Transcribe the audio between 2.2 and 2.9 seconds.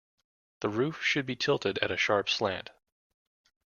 slant.